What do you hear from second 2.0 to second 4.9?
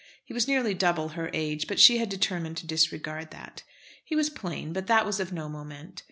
determined to disregard that. He was plain, but